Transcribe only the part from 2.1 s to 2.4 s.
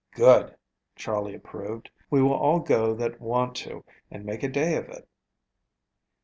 will